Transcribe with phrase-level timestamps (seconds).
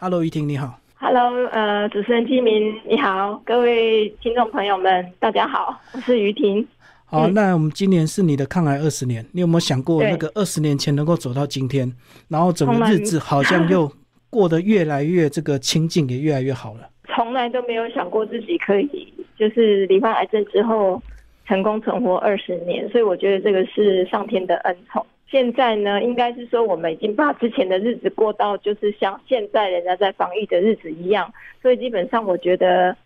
[0.00, 0.78] Hello，依婷你好。
[0.94, 6.64] Hello，呃，主持人基明你好，各位听众朋友们大家好，我是于婷。
[7.04, 11.92] 好，那我们今年是你的抗癌二十年，你有没有想过那个二十年前能够走到今天，
[12.28, 13.90] 然后整个日子好像 又
[14.30, 16.88] 过得越来越这个清静，也越来越好了？
[17.08, 21.02] 从来都没有想过自己可以就是罹患癌症之后
[21.44, 25.04] 成功存活二十年，所以我觉得这个是上天的恩宠。
[25.30, 31.30] 现在呢，应该是说我们已经把之前的日子过到就是像现在人家在防疫的日子一样，
[31.60, 32.96] 所以基本上我觉得，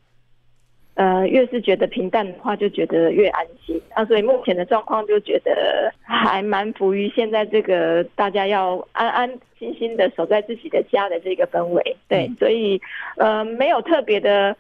[0.95, 4.05] 呃，越是觉得平淡的话，就觉得越安心啊。
[4.05, 11.97] 所以目前的状况就觉得还蛮服于现在这个大家要安安心心的守在自己的家的这个氛围。
[12.09, 12.81] 对，所以
[13.17, 14.57] 呃，没有特别的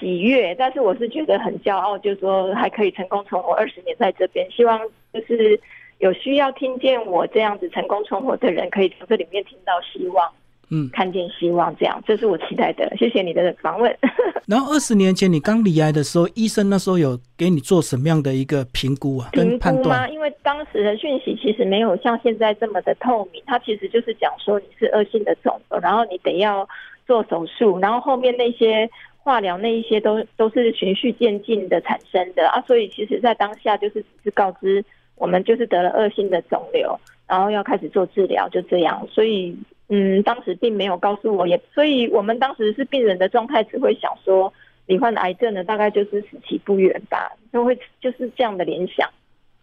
[0.00, 4.80] 喜悦，但是我是觉得很骄傲，就是说还可以成功存活二十年在这边，希望
[5.12, 5.60] 就是。
[6.02, 10.28] 有需要听见我这样子成功存活的人，可以从这里面听到希望，
[10.68, 12.92] 嗯，看见希望，这样，这是我期待的。
[12.98, 13.96] 谢谢你的访问。
[14.48, 19.28] 然后二十年前你刚离癌的时候，医生那时候有给你做什么样的一个评估啊？
[19.30, 20.08] 评估吗？
[20.08, 26.68] 因为当时的讯息其实没有像现在这么的透明，它其实就是讲说你是恶性的肿瘤，然后你得要
[27.06, 34.84] 做手术，然后后面那些化疗那一些都都是循序渐进的产生的啊，所以其实在当下就是只是告知。
[35.22, 39.06] 我们就是得了恶性的肿瘤，然后要开始做治疗，就这样。
[39.08, 39.56] 所以，
[39.88, 44.52] 嗯，当时并没有告诉我，也，所以我们当时是病人的状态，只会想说，
[44.86, 49.08] 罹患癌症的大概就是死期不远吧，就会就是这样的联想。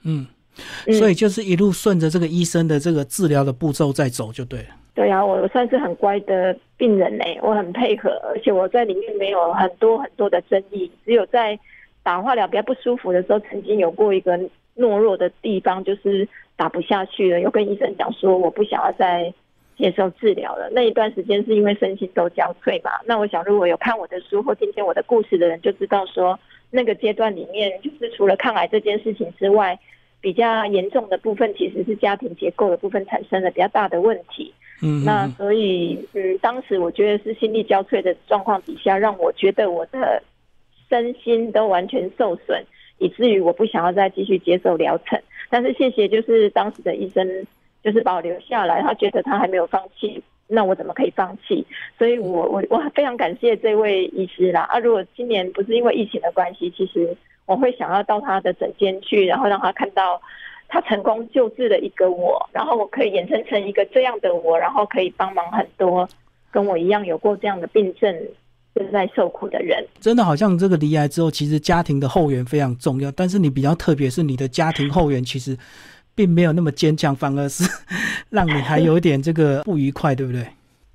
[0.05, 0.25] 嗯，
[0.97, 4.69] 所以就是一路顺着这个医生的这个治疗的步骤在走，就对了。
[4.95, 11.59] 对啊，我算是很乖的病人呢，我很配合，而且我在里面没有很多很多的争议，只有在
[12.01, 14.39] 打化疗比较不舒服的时候，曾经有过一个。
[14.79, 19.31] 懦弱的地方就是打不下去了，又跟医生讲说我不想要再
[19.77, 20.69] 接受治疗了。
[20.71, 22.91] 那一段时间是因为身心都交瘁嘛。
[23.05, 26.39] 那我想如果有看我的书或听见我的故事的人，就知道说
[26.71, 29.77] 那个阶段里面，就是除了抗癌这件事情之外，
[30.21, 34.53] 比较严重的部分其实是家庭结构的部分产生了比较大的问题。
[34.81, 40.21] 嗯，那所以嗯，当时我觉得是心力交瘁的状况底下，让我觉得我的
[40.89, 42.61] 身心都完全受损。
[42.99, 47.27] 以至于我不想要再继续接受疗程，但是谢谢，就是当时的医生
[47.83, 51.65] 就是把我留下来，他觉得他还没有放弃，那我怎么可以放弃？
[51.97, 54.61] 所以我我我非常感谢这位医师啦。
[54.69, 57.15] 啊，如果今年不是因为疫情的关系，其实
[57.45, 60.21] 我会想要到他的诊间去，然后让他看到
[60.67, 66.07] 他成功救治的一个我，然后我可以衍生成一个这样的我，然后可以帮忙很多
[66.51, 68.13] 跟我一样有过这样的病症。
[68.79, 73.11] 正在受苦的人，真的好像这个离癌之后，其实家庭的后援非常重要。
[73.11, 75.57] 但是你比较特别，是你的家庭后援其实
[76.15, 77.69] 并没有那么坚强，反而是
[78.31, 80.47] 让你还有一点这个不愉快，对不对？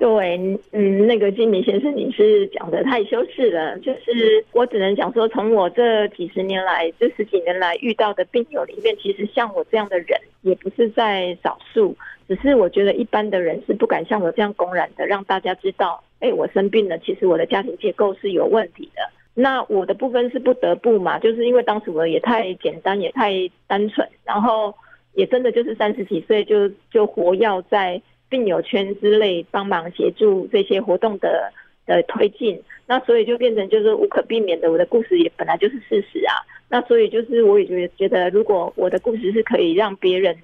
[0.05, 0.37] 对，
[0.73, 3.79] 嗯，那个金明先生，你是讲的太修饰了。
[3.79, 11.97] 就是我只能讲说，从我这几十年来，这十几年来遇到的病友里面，其实像我这样的人也不是在少数。
[12.29, 16.05] 只是我觉得一般的人是不敢像我这样公然的让大家知道。
[16.21, 19.11] 哎，我生病了，其实我的家庭结构是有问题的。
[19.33, 23.33] 那我的部分是不得不嘛，就是因为当时我也太简单，也太
[23.67, 24.75] 单纯，然后
[25.15, 31.53] 也真的就是三十几岁就就活要在病友圈之类帮忙协助这些活动的
[31.87, 32.63] 的推进。
[32.87, 36.35] 那所以就变成就是无可避免的，我的故事也本来就是事实啊。
[36.69, 40.37] 那所以就是我也觉得觉得，如果我的故事是可以让别人。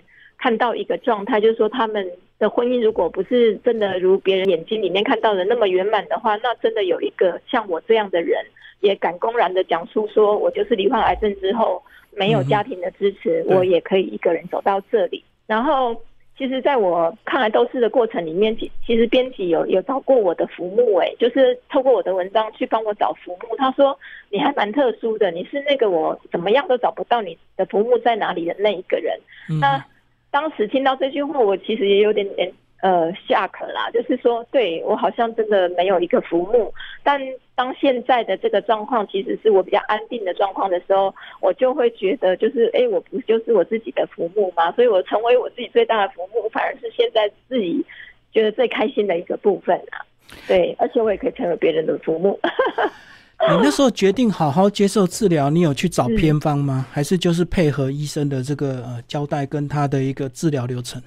[0.42, 8.42] 看到一个状态，就是说他们的婚姻如果不是真的如别人眼睛里面看到的那么圆满的话，那真的有一个像我这样的人，
[8.80, 11.82] 也敢公然的讲述说，我就是罹患癌症之后
[12.16, 15.22] 没有家庭的支持，我也可以一个人走到这里。
[15.46, 15.94] 然后，
[16.40, 23.54] 其实在我抗癌斗士的过程里面，其其实编辑有有找过我的父母，哎，就是透过我的文章去帮我找父母。
[23.58, 23.94] 他说
[24.30, 29.20] 你还蛮特殊的，你是那个我怎么样都找不到你的父母在哪里的那一个人。
[29.60, 29.84] 那
[30.30, 32.50] 当时听到这句话，我其实也有点点
[32.80, 36.72] 呃下可啦，就是说，对我好像真的没有一个浮木。
[37.02, 37.20] 但
[37.60, 44.72] 当现在的这个状况其实是我比较安定的状况的时候，我就会觉得，就是哎，我不就是我自己的浮木吗？
[44.72, 47.84] 所以我成为我自己最大的浮木，反而是现在自己
[48.32, 50.00] 觉得最开心的一个部分啊。
[50.48, 52.40] 对，而且我也可以成为别人的浮木。
[53.50, 56.86] 你那时候决定好好接受治疗，你有去找偏方吗？
[56.90, 61.02] 还是就是配合医生的这个呃交代跟他的一个治疗流程？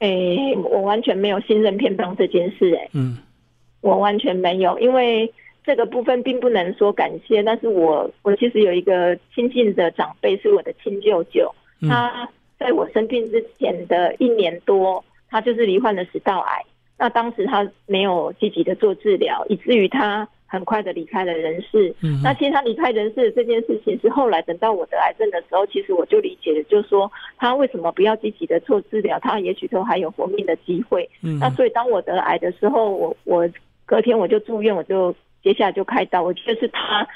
[0.00, 0.08] 哎，
[0.70, 3.16] 我完全没有信任偏方这件事，哎，嗯，
[3.80, 5.32] 我完全没有，因为
[5.66, 11.52] 这个部分并不能说感谢，但是我我其实有一个亲近的长辈是我的亲舅舅，
[11.88, 16.64] 他在我生病之前的一年多，他就是罹患了食道癌。
[16.96, 21.92] 那当时他没有积极的做治疗，以至于他很快的离开了人世。
[22.00, 31.10] 嗯那其实他离开人世的这件事情，是后来等到我得癌症的时候，其实我就理解了，就是说他为什么不要积极的做治疗，他也许都还有活命的机会。
[31.22, 33.46] 嗯那所以当我得癌的时候，我我
[33.84, 35.14] 隔天我就住院，我就
[35.46, 36.24] 接下来就开刀。
[36.24, 37.06] 我觉得是他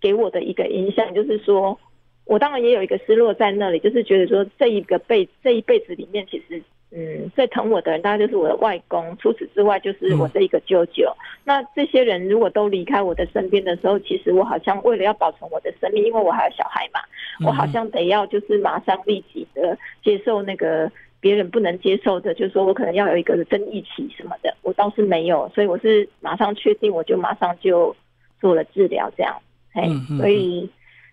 [0.00, 1.78] 给我的一个影响，就是说
[2.24, 11.14] 我当然也有一个失落在那里，就是觉得说这一个辈这一辈子里面，其实嗯最疼我的人大概就是我的外公，除此之外就是我这一个舅舅。
[11.44, 17.00] 那这些人如果都离开我的身边的时候，其实我好像为了要保存我的生命，因为我还有小孩嘛，
[17.46, 20.90] 我好像得要就是马上立即的接受那个
[21.24, 27.96] 别人不能接受的，就是说我可能要有一个争议期什么的，我倒是没有，所以我是马上确定，我就马上就
[28.38, 29.34] 做了治疗，这样，
[29.72, 30.68] 哎嗯嗯，所以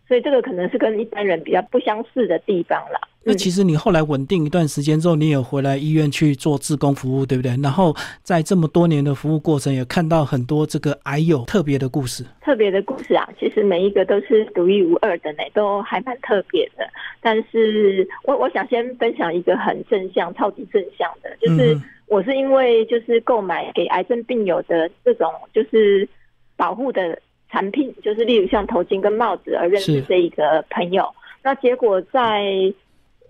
[0.10, 3.00] 所以这个可能是跟一般人比较不相似的地方啦。
[3.24, 7.52] 那其实你后来稳定一段时间之后，你也回来医院去做志工服务，对不对？
[7.62, 12.26] 然后在这么多年的服务过程，也看到很多这个癌友特别的故事。
[12.42, 16.84] 特别的故事啊，其实每一个都是独一无二的呢，都还蛮特别的。
[17.22, 26.10] 但是我我想先分享一个很正向、超级正向的，就是嗯我是因为就是购买给癌症病友的这种就是
[26.58, 27.18] 保护的
[27.52, 31.06] 产品，就是例如像头巾跟帽子而认识是这一个朋友。
[31.44, 32.74] 那结果在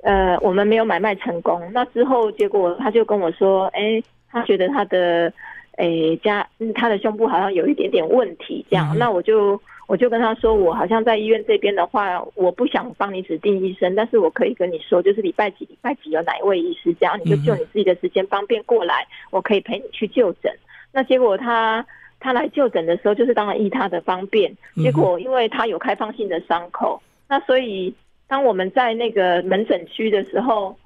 [0.03, 5.31] 呃我们没有买卖成功，那之后结果他就跟我说，哎，他觉得他的
[5.77, 8.97] 诶家嗯他的胸部好像有一点点问题，这样，嗯。
[8.97, 17.19] 那我就我就跟他说，我好像在医院这边的话，我不想帮你指定医生，但是我可以跟你说，就是礼拜几礼拜几有哪一位医师，这样。
[17.23, 20.51] 你就就你自己的时间方便过来，我可以陪你去就诊。
[20.93, 21.85] 那结果他
[22.19, 24.83] 他来就诊的时候，就是当然依他的方便，嗯。
[24.83, 27.93] 结果因为他有开放性的伤口，那所以
[28.31, 30.77] 当我们在那个门诊区的时候。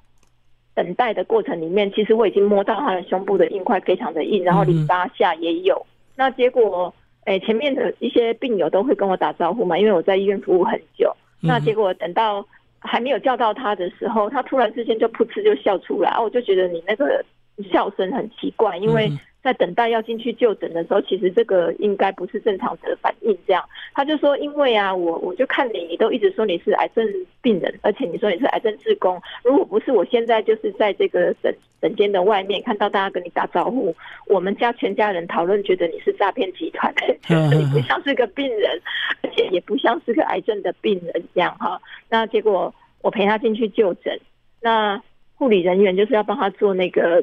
[0.76, 5.86] 等待的过程里面，其实我已经摸到他的胸部的硬块非常的硬，然后淋巴下也有。
[6.14, 6.92] 那结果，
[7.24, 11.10] 诶，前面的一些病友都会跟我打招呼嘛，因为我在医院服务很久。
[11.40, 12.46] 嗯那结果等到
[12.78, 17.24] 还没有叫到他的时候，他突然之间就噗嗤就笑出来，啊我就觉得你那个
[17.72, 23.38] 笑声很奇怪，因为嗯在等待要进去就诊的时候，其实这个应该不是正常的反应。
[23.46, 23.62] 这样，
[23.94, 27.06] 他就说，因为啊，我我就看你，你都一直说你是癌症
[27.40, 33.94] 病人，而且你说你是癌症职工，如果不是我现在就是在这个诊诊间的外面看到大家跟你打招呼，
[34.26, 38.82] 我们家全家人讨论，觉得你是诈骗集团，觉得你不像是个病人，
[39.22, 41.80] 而且也不像是个癌症的病人这样哈。
[42.08, 44.18] 那结果我陪他进去就诊，
[44.60, 45.00] 那
[45.36, 47.22] 护理人员就是要帮他做那个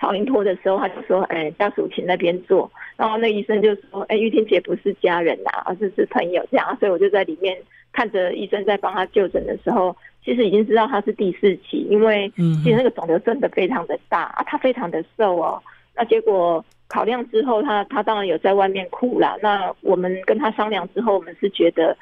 [0.00, 7.56] 超音波的时候，他就说：“哎，家属请那边坐。”然后那医生就说：“哎，玉婷姐不是家人呐、而是是朋友这样。”所以我就在里面
[7.92, 15.62] 看着医生在帮他就诊的时候，其实已经知道他是第四期，因为嗯其实那个肿瘤真的非常的大啊，他非常的瘦哦。
[15.94, 19.36] 那结果考量之后，他他当然有在外面哭啦。
[19.40, 21.96] 那我们跟他商量之后，我们是觉得，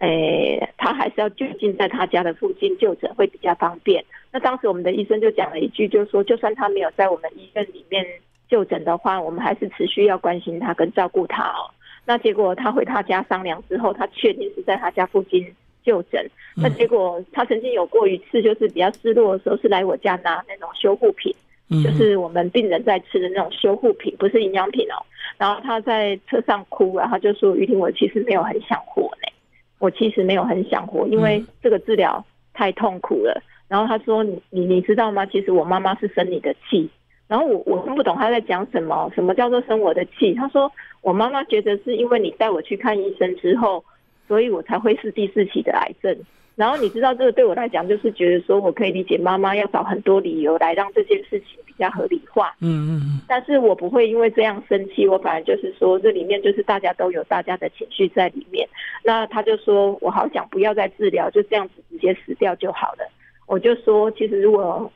[0.00, 4.04] 诶，他还是要就近在他家的附近就诊会比较方便。
[4.36, 8.04] 那当时我们的医生就讲了一句，就是说，就算他没有在我们医院里面
[8.50, 11.72] 就诊的话，我们还是持续要关心他跟照顾他哦。
[12.04, 15.50] 那结果他回他家商量之后，他确定是在他家附近
[15.82, 16.22] 就诊。
[16.54, 21.34] 那结果他曾经有过一次，就是比较失落的时候，是来我家拿那种修护品。
[21.70, 25.00] 嗯就是我们病人在吃的那种修护品，不是营养品哦。
[25.38, 29.32] 然后他在车上哭，然后就说：“于婷，我其实没有很想活呢，
[29.78, 35.26] 我其实没有很想活，因为这个治疗太痛苦了。”然后他说：“你你你知道吗？
[35.26, 36.88] 其实我妈妈是生你的气。”
[37.28, 40.32] 然后我我听不懂他在讲什么，什么叫做生我的气？
[40.34, 40.70] 他说
[41.02, 43.84] ：“我妈妈觉得是因为你带我去看医生之后，
[44.28, 46.16] 所以我才会是第四期的癌症。”
[46.54, 58.66] 然后你知道这个对我来讲，就是觉得说我可以理解妈妈要找很多理由来让这件事情比较合理化，嗯嗯但是我不会因为这样生气，我反而就是说这里面就是大家都有大家的情绪在里面。
[59.04, 63.06] 那他就说我好想不要再治疗，就这样子直接死掉就好了。
[63.46, 64.92] 我就说其实如果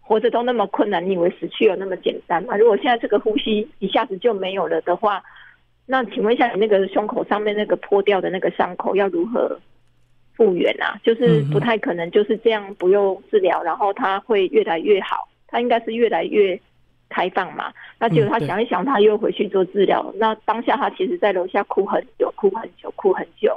[0.00, 2.56] 活着都那么困难，你以为死去有那么简单吗？
[2.56, 5.22] 如果现在这个呼吸一下子就没有了的话，
[5.86, 9.58] 那请问一下你那个胸口上面那个破掉的那个伤口要如何？
[10.34, 16.58] 复原啊，就是不太可能就是这样不用治疗，然后它会越来越好，它应该是越来越
[17.10, 17.70] 开放嘛。
[17.98, 20.10] 那结果他想一想，他又回去做治疗。
[20.16, 23.54] 那当下他其实在楼下哭很久，哭很久，哭很久。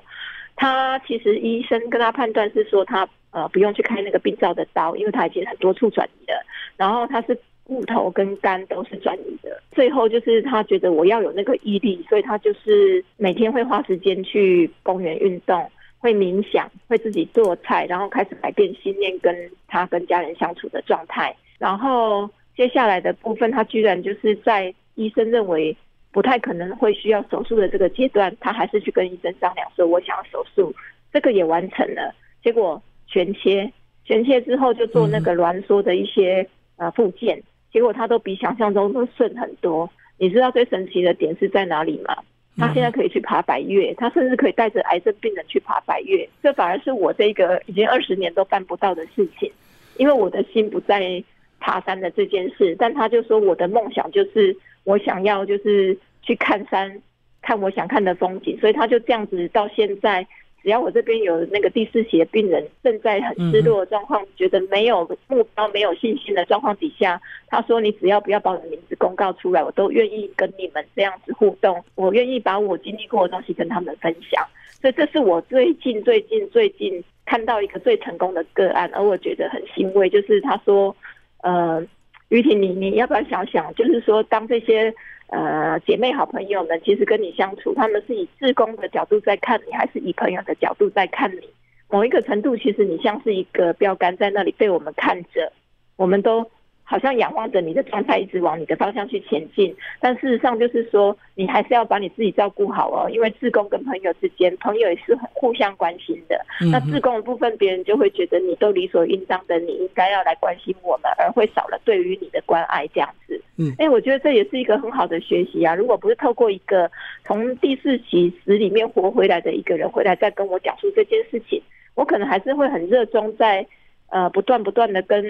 [0.55, 6.45] 他其实医生跟他判断是说他呃不用去开那个病灶的刀，因为他已经很多处转移了。
[6.77, 9.61] 然后他是骨头跟肝都是转移的。
[9.71, 15.69] 最后就是他觉得我要有那个毅力，所以他就是每天会花时间去公园运动。
[15.97, 19.35] 会冥想，会自己做菜，然后开始改变信念，跟
[19.67, 21.35] 他跟家人相处的状态。
[21.57, 25.75] 然后接下来的部分，他居然就是在医生认为
[26.15, 30.73] 不太可能会需要手术的这个阶段，他还是去跟医生商量说，我想要手术，
[31.11, 32.15] 这个也完成了。
[32.41, 33.69] 结果全切，
[34.05, 39.89] 全切之后就做那个挛缩的一些呃附件，结果他都比想象中都顺很多。
[40.17, 42.15] 你知道最神奇的点是在哪里吗？
[42.57, 49.51] 他现在可以去爬百越，他甚至可以带着癌症病人去爬百越，这反而是我这个已经二十年都办不到的事情，
[49.97, 51.21] 因为我的心不在。
[51.57, 54.55] 爬山的这件事，但他就说我的梦想就是
[54.85, 57.01] 我想要就是去看山，
[57.41, 60.25] 看我想看的风景，所以他就这样子到现在，
[60.63, 74.43] 只要我这边有那个第四期的病人正在很失落的状况，觉得没有目标、没有信心的状况底下，他说你只要不要把我的名字公告出来，我都愿意跟你们这样子互动，我愿意把我经历过的东西跟他们分享，
[74.81, 80.95] 所以这是我最近最近最近看到一个最成功的个案，而我觉得很欣慰，就是他说。
[81.43, 81.79] 呃，
[82.29, 83.73] 于婷，你你要不要想想？
[83.75, 84.93] 就是说，当这些
[85.27, 91.41] 呃姐妹好朋友们其实跟你相处，他们是以自工的角度在看你，还是以朋友的角度在看你？
[91.89, 95.51] 某一个程度，其实你像是一个标杆在那里被我们看着，
[95.95, 96.49] 我们都。
[96.87, 103.09] 好像仰望着你的状态一直往你的方向去前进，但事实上就是说，你还是要把你自己照顾好哦。
[103.09, 106.39] 因为自贡跟朋友之间，朋友也是很互相关心的。
[106.71, 113.41] 那自贡的部分，别人就会觉得你都理所应当的，你应该要来关心我们，而会少了对于你的关爱这样子。
[113.57, 115.73] 嗯，哎，我觉得这也是一个很好的学习啊。
[115.73, 116.91] 如果不是透过一个
[117.23, 121.59] 从第四期死里面活回来的一个人回来再跟我讲述这件事情，
[121.95, 123.65] 我可能还是会很热衷在
[124.09, 125.25] 呃不断不断的跟。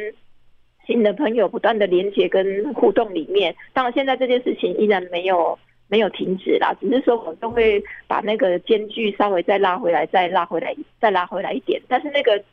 [0.85, 11.81] 新的朋友不断的连接跟互动里面，当然现在这件事情依然没有没有停止啦，只是说我都会把那个间距稍微再拉回来，再拉回来，再拉回来一点。
[11.87, 12.43] 但是那个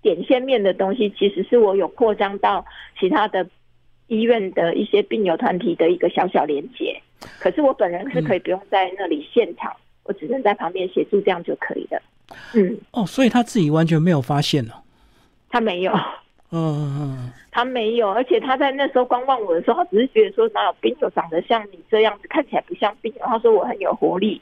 [0.00, 2.64] 点线面的东西，其实是我有扩张到
[2.98, 3.46] 其他的
[4.08, 7.00] 医院的一些病友团体的一个小小连接。
[7.38, 9.72] 可是我本人是可以不用在那里现场，
[10.02, 12.02] 我只能在旁边协助，这样就可以了。
[12.54, 14.72] 嗯，哦，所以他自己完全没有发现呢？
[15.48, 15.92] 他没有。
[16.54, 23.20] 嗯嗯嗯，他没有，而且他在那时候观望我的时候，他只是觉得说哪有病友长得像你这样子，看起来不像病友。
[23.24, 24.38] 他说我很有活力。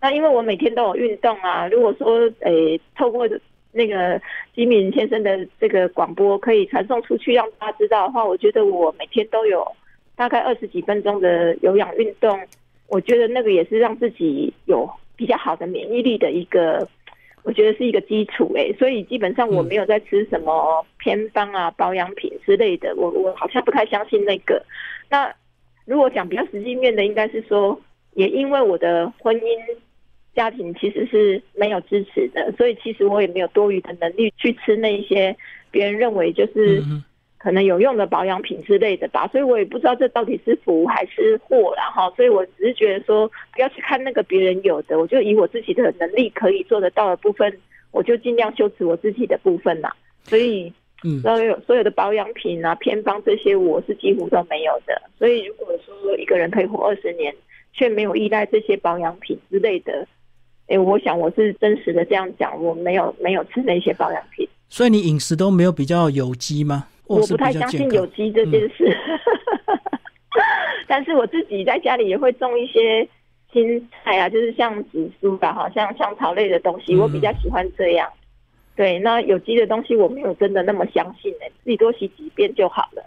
[0.00, 3.28] 那因为我每天都有运动啊，如果说诶透过
[3.72, 4.20] 那个
[4.54, 9.66] 吉敏先生的这个广播可以传送出去，让大家知道的话，我觉得我每天都有
[10.14, 12.40] 大概二十几分钟的有氧运动，
[12.86, 16.86] 我觉得那个也是让自己有比较好的免疫力的一个。
[17.42, 24.64] 我觉得是一个基础诶，所以基本上我没有在吃什么偏方啊、保养品之类的，我我好像不太相信那个。
[25.08, 25.34] 那
[25.86, 27.80] 如果讲比较实际面的，应该是说，
[28.14, 29.58] 也因为我的婚姻
[30.34, 35.36] 家庭其实是没有支持的，所以其实我也没有多余的能力去吃那一些
[35.70, 36.82] 别人认为就是。
[37.42, 42.12] 可能有用的保养品之类的吧，所以我也不知道这到底是福还是祸了哈。
[42.14, 47.50] 所以我只是觉得说，不要去看那个别人有的，我就以我自己的能力可以做得到的部分，
[47.92, 49.90] 我就尽量修持我自己的部分啦。
[50.24, 50.70] 所以，
[51.02, 55.00] 嗯，所有所有的保养品啊、偏方这些，我是几乎都没有的。
[55.18, 57.34] 所以，如果说一个人可以活二十年，
[57.72, 60.06] 却没有依赖这些保养品之类的，
[60.66, 64.46] 哎，我想我是真实的这样讲，我没有没有吃那些保养品。
[64.68, 66.88] 所以你饮食都没有比较有机吗？
[67.16, 68.96] 我不太相信有机这件事，
[70.86, 73.06] 但是我自己在家里也会种一些
[73.52, 78.08] 青菜啊，就是像紫苏吧，好像香草类的东西，我比较喜欢这样。
[78.76, 83.02] 对，那有机的东西我没有真的那么相信呢，自己多洗几遍就好了。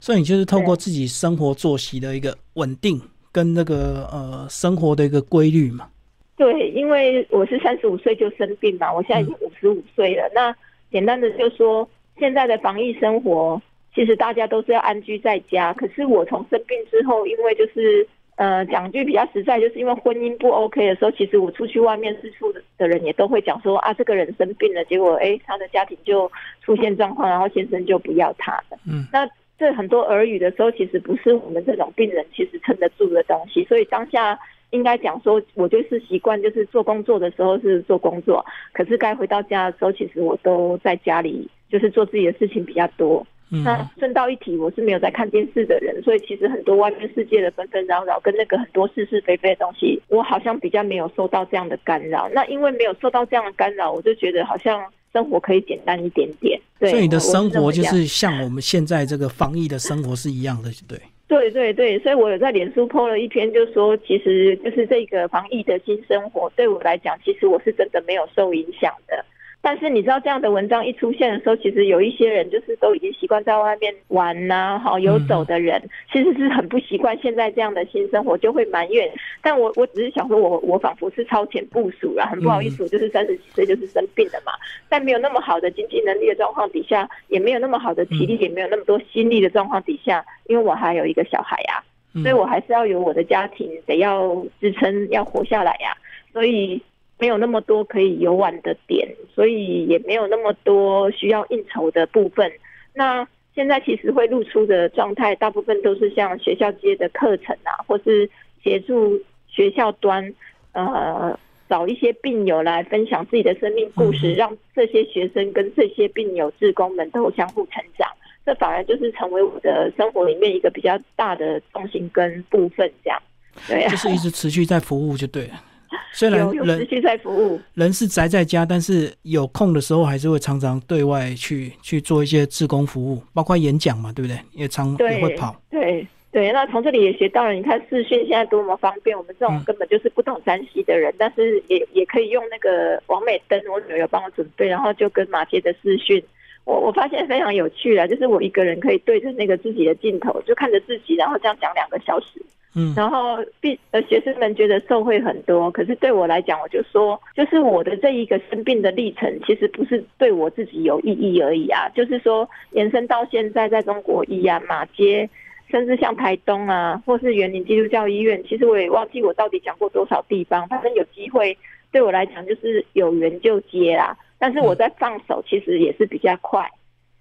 [0.00, 3.00] 所以你就是透过自己生活作息的一个稳定，
[3.32, 5.88] 跟那个呃生活的一个规律嘛。
[6.36, 10.30] 对，因为我是三十五岁就生病嘛，我现在已经五十五岁了。
[10.32, 10.54] 那
[10.92, 11.88] 简单的就说。
[12.18, 13.60] 现在的防疫生活，
[13.94, 15.72] 其实大家都是要安居在家。
[15.72, 18.06] 可是我从生病之后，因为就是
[18.36, 26.30] 呃讲句比较实在，就是因为婚姻不 OK 的时候，其实我出去外面四处的的人也都会讲说啊，这个人生病了，结果哎他的家庭就
[26.62, 28.78] 出现状况，然后先生就不要他了。
[28.86, 33.64] 嗯，那这很多耳语的时候，其实不是我们这种病人其实撑得住的东西。
[33.64, 34.38] 所以当下
[34.70, 41.50] 应该讲说，我就是习惯就是做工作的时候是做工作，可是该回到家的时候，其实我都在家里。
[41.70, 43.26] 就是做自己的事情比较多。
[43.50, 52.28] 那顺道一提，我是没有在看电视的人，所以其实很多外面世界的纷纷扰扰跟那个很多是是非非的东西，我好像比较没有受到这样的干扰。
[52.34, 54.84] 那因为没有受到这样的干扰，我就觉得好像
[55.14, 56.60] 生活可以简单一点点。
[56.78, 60.98] 对所以你的生活就是像我们现在这个防疫的生活是一样的，对？
[61.26, 69.24] 对对对，所以我有在脸书 po 了一篇，就说其实就是这个防疫的新生活对我来讲，其实我是真的没有受影响的。
[69.60, 79.10] 但是你知道这样的文章一出现的时候，其实有一些人就是都已经习惯在外面玩呐，好游走的人，其实是很不习惯现在这样的新生活，就会埋怨。
[79.42, 84.52] 但我我只是想说，我我仿佛是超前部署了，很不好意思，我就是三十几岁就是生病了嘛，
[84.88, 91.82] 在没有那么好的经济能力的状况底下，也没有那么好的体力，也没有那么多心力的状况底下，因为我还有一个小孩呀，
[92.22, 95.94] 所以我还是要有我的家庭得要支撑，要活下来呀，
[96.32, 96.80] 所以。
[97.18, 102.50] 没有那么多可以游玩的点，所以也没有那么多需要应酬的部分。
[102.94, 108.30] 那现在其实会露出的状态，大部分都是像学校接的课程啊，或是
[108.62, 110.32] 协助学校端
[110.72, 111.36] 呃
[111.68, 118.08] 找一些病友来分享自己的生命故事，让这些学生跟这些病友志工们都相互成长。
[118.46, 123.22] 这反而就是成为我的生活里面一个比较大的重心跟部分，这样
[123.66, 125.64] 对，就是一直持续在服务就对了。
[126.12, 134.38] 虽然人持续在服务，人是宅在家，但是有空的时候还是会常常对外去去做一些志工服务，包括演讲嘛，对不对？
[134.52, 135.54] 也常也会跑。
[135.70, 146.22] 对对，那从这里也学到了，你看视讯现在多么方便，我们这种根本就是不懂山西的人，但是也也可以用那个王美灯，我女儿帮我准备，然后就跟马杰的视讯。
[146.68, 152.42] 我我发现非常有趣啊，就是我一个人可以对着那个自己的镜头，就看着自己，然后这样讲两个小时。
[152.74, 165.26] 嗯，然后毕呃学生们觉得受惠很多，可是对我来讲，我就说，就是我的这一个生病的历程，其实不是对我自己有意义而已啊，就是说延伸到现在，在中国医啊、马街，
[165.70, 171.56] 甚至像台东啊，或是园林基督教医院，其实我也忘记我到底讲过多少地方，反正有机会
[171.90, 174.14] 对我来讲就是有缘就接啦。
[174.38, 176.70] 但是我在放手，其实也是比较快，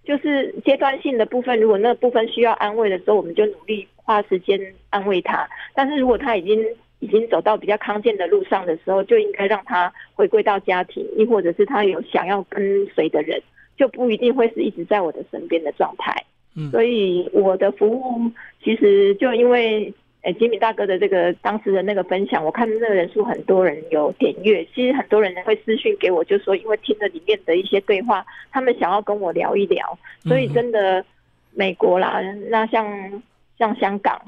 [0.04, 4.60] 就是阶段性的部分，如果那部分需要安慰的时候，我们就努力花时间
[4.90, 5.50] 安慰他。
[5.74, 6.64] 但是如果他已经
[7.00, 13.42] 已经走到比较康健的路上的时候，就应该让他回归到家庭，亦或者是他有想要跟随的人，
[13.78, 16.24] 就不一定会是一直在我的身边的状态。
[16.56, 18.32] 嗯，所以我的服务
[18.64, 19.94] 其实就因为。
[20.24, 31.06] 哎，吉米大哥的这个当时的那个分享，我看那个人数很多人有点阅，其实很多人会私讯给我，就说因为听了里面的一些对话，他们想要跟我聊一聊，所以真的
[31.54, 33.24] 美国啦，那像
[33.58, 34.20] 像香港，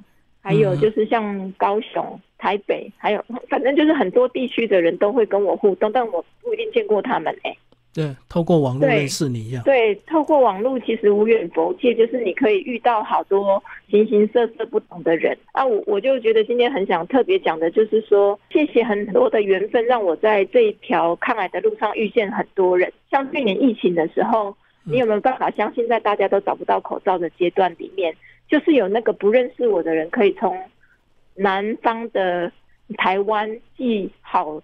[0.42, 7.54] 还有就是像高雄、台北，还有反正就是很多地区的人都会跟我互动，但我不一定见过他们哎。
[7.92, 9.64] 对，透过网络认识你一样。
[9.64, 15.66] 对，透过网络其实无远佛界，就是你可以遇到好多形形色色不同的人啊。
[15.66, 22.94] 我我就觉得今天很想特别讲的，就是说谢谢很多的缘分，让我在这一条抗癌的路上遇见很多人。
[23.10, 28.16] 像去年疫情的时候，你有没有办法相信，在大家都找不到口罩的阶段里面，
[28.48, 30.56] 就是有那个不认识我的人，可以从
[31.34, 32.52] 南方的
[32.98, 34.62] 台湾寄好。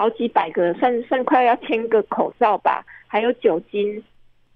[0.00, 4.02] 好几百个，算算快要千个口罩吧，还有酒精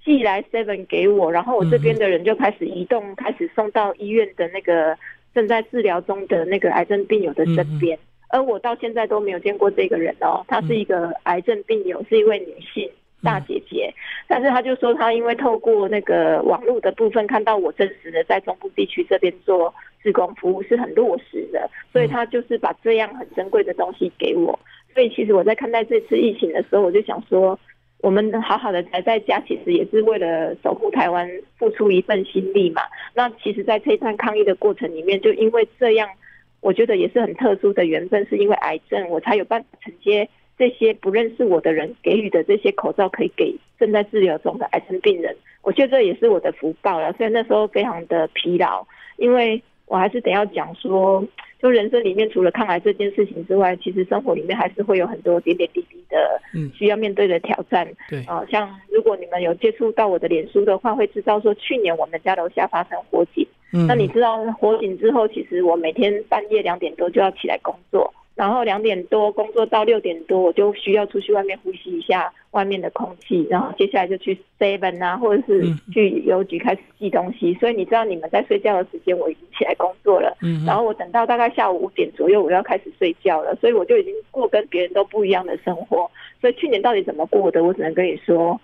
[0.02, 4.96] 寄来 seven 给我，然后我这边的人就开始移动，开始送到医院的那个
[5.34, 7.98] 正在治疗中的那个癌症病友的身边，
[8.30, 12.90] 而我到现在都没有见过这个人哦，她是一个癌症病友，是一位女性
[13.22, 13.92] 大姐姐，
[14.26, 24.58] 但是她就说她因为透过那个网络的部分看到我真实的在中部地区这边做志工服务是很落实的，所以她就是把这样很珍贵的东西给我。
[24.94, 27.58] 所以其实我在看待这次疫情的时候，我就想说，
[27.98, 31.28] 我们好好的宅在家，其实也是为了守护台湾，
[31.58, 32.82] 付出一份心力嘛。
[33.12, 36.08] 那其实，在这一段抗疫的过程里面，就因为这样，
[36.60, 45.34] 我觉得也是很特殊的缘分，是因为癌症，我才有办法承接这些不认识我的人给予的这些口罩，可以给正在治疗中的癌症病人。
[45.62, 47.12] 我觉得这也是我的福报了。
[47.14, 51.26] 所以那时候非常的疲劳，因为我还是得要讲说。
[51.64, 57.90] 就人生里面，除了抗癌这件事情之外，其实生活里面还是会有很多点点滴滴的，嗯，需要面对的挑战。
[58.06, 63.46] 对啊，像如果你们有接触到我的脸书的话，会知道说去年我们家楼下发生火警。
[63.72, 68.12] 嗯，那你知道火警之后，其实我每天半夜两点多就要起来工作。
[68.34, 77.54] 然后两点多工作到六点多，我就需要出去外面呼吸一下外面的空气，然后接下来就去 seven 啊，或者是去邮局开始寄东西。
[77.54, 80.36] 所以你知道你们在睡觉的时间，我已经起来工作了。
[80.42, 83.54] 嗯，然后我等到大概下午五点左右，我要开始睡觉了。
[83.60, 86.10] 所以我就已经过跟别人都不一样的生活。
[86.40, 88.60] 所以去年到底怎么过的，我只能跟你说。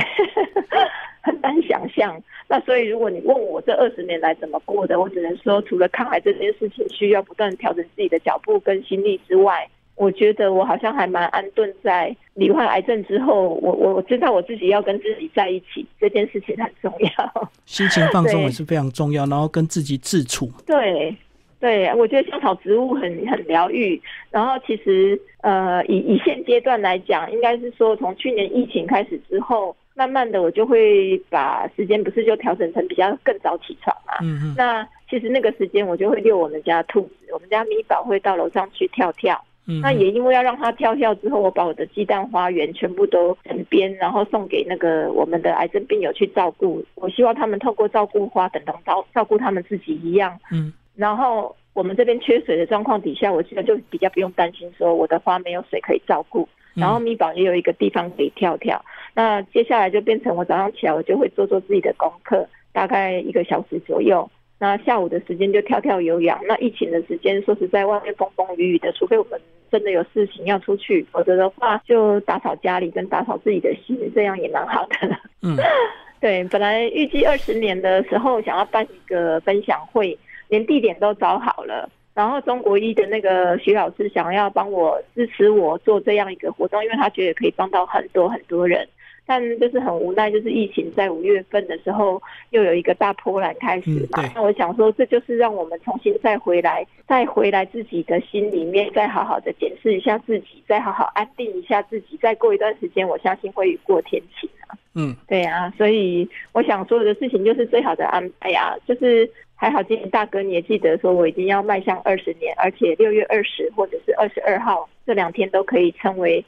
[1.22, 2.20] 很难想象。
[2.48, 13.48] 那所以，如果你问我这二十年来怎么过的，我只能说，除了抗癌这件事情需要不断调整自己的脚步跟心力之外，我觉得我好像还蛮安顿在罹患癌症之后。
[13.48, 17.50] 我我我知道我自己要跟自己在一起，这件事情很重要。
[17.66, 20.48] 心情放松也是非常重要，然后跟自己自处。
[20.66, 21.16] 对
[21.58, 24.00] 对，我觉得香草植物很很疗愈。
[24.30, 34.12] 然后其实呃，以以现阶段来讲，应该是说从去年疫情开始之后，慢慢的我就会把时间不是就调整成比较更早起床嘛。
[34.20, 39.42] 嗯嗯那其实那个时间我就会遛我们家兔子，我们家米宝会到楼上去跳跳。
[39.68, 46.84] 嗯，那也因为要让它跳跳之后，我把我的鸡蛋花园全部都整编，然后送给那个我们的癌症病友去照顾。
[46.94, 50.38] 我希望他们透过照顾花，等等照照顾他们自己一样。
[50.52, 56.48] 嗯然后我们这边缺水的状况底下，我现在就比较不用担心说我的花没有水可以照顾。
[56.76, 58.84] 嗯然后米宝也有一个地方可以跳跳。
[59.14, 64.30] 那接下来就变成我早上起来，我就会做做自己的功课，大概一个小时左右。
[64.58, 66.38] 那下午的时间就跳跳有氧。
[66.46, 74.96] 那疫情的时间，说实在，外面风风雨雨的，除非我们真的有事情要出去，否则的话就打扫家里跟打扫自己的心，这样也蛮好的。
[75.42, 75.56] 嗯
[76.20, 81.88] 对，本来预计二十年的时候想要办一个分享会，连地点都找好了。
[82.16, 88.88] 然后中国医的那个徐老师想要帮我支持我做这样一个活动，因为他觉得可以帮到很多很多人。
[89.28, 94.22] 但就是很无奈，就是疫情在五月份的时候又有一个大波澜开始嘛。
[94.22, 102.16] 嗯那我想说，这就是让我们重新再回来，再回来自己的心里面，再好好的检视一下自己，再好好安定一下自己。
[102.22, 104.78] 再过一段时间，我相信会雨过天晴啊。
[104.94, 116.44] 嗯对啊，所以我想所有的事情就是最好的安排啊，就是还好今年大哥你也记得说我已经要迈向二十年，而且六月二十或者是二十二号这两天都可以称为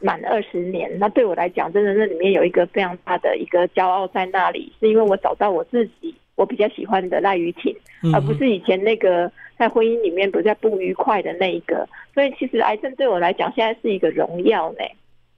[0.00, 0.90] 满二十年。
[0.98, 11.88] 那对我来讲，真的那里面有一个非常大的一个骄傲在那里，是因为我找到我自己我比较喜欢的赖雨婷，嗯，而不是以前那个在婚姻里面不再不愉快的那一个。
[12.14, 14.78] 所以其实癌症对我来讲，现在是一个荣耀呢。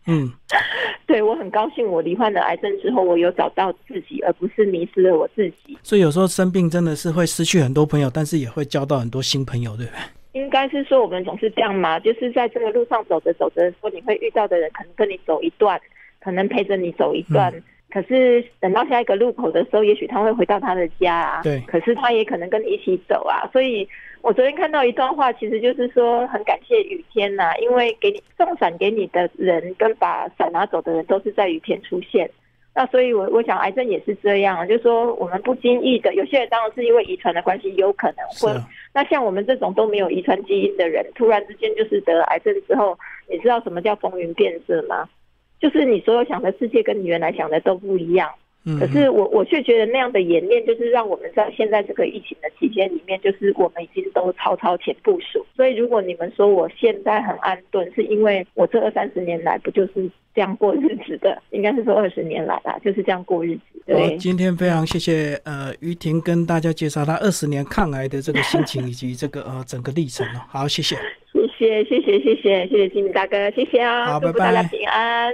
[0.09, 0.33] 嗯
[1.07, 5.79] 对我很高兴，我罹患了癌症之后，我有找到自己，而不是迷失了我自己。
[5.83, 10.01] 所以有时候生病真的是会失去很多朋友，但是也会交到很多新朋友，对不对？
[10.43, 15.81] 应该是说我们总是这样嘛，就是在这个路上走着走着，说你会遇到的人，可能跟你走一段，
[16.21, 17.53] 可能陪着你走一段。
[17.91, 21.43] 可是等到下一个路口的时候，也许他会回到他的家啊。
[21.43, 23.49] 对可是他也可能跟你一起走啊。
[23.51, 23.89] 所以
[24.29, 32.31] 我昨天看到一段话，其实就是说很感谢雨天呐、因为给你送伞给你的人跟把伞拿走的人都是在雨天出现。
[32.75, 38.51] 那所以我，我想癌症也是这样，就是说我们不经意的，有些人当然是因为遗传的关系，有可能会。
[38.51, 42.99] 啊，那像我们这种都没有遗传基因的人，突然之间就是得了癌症之后，
[43.31, 45.09] 你知道什么叫风云变色吗？
[45.59, 48.31] 就是你所有想的世界跟你原来想的都不一样。
[48.77, 55.45] 可是我我却觉得那样的演练就是让我们在现在这个疫情的期间里面，就是我们已经都超超前部署。
[55.57, 63.63] 所以如果你们说我现在很安顿，是因为我这二三十年来不就是这样过日子的，应该是说二十年来啦，就是这样过日子。
[64.19, 70.41] 今天非常谢谢呃于婷跟大家介绍她二十年看来的这个心情以及这个呃整个历程哦。
[70.49, 70.97] 好，谢谢。
[71.59, 74.07] 谢谢谢谢谢谢谢谢金大哥，谢谢啊。
[74.07, 74.63] 好，拜拜。
[74.65, 75.33] 平安。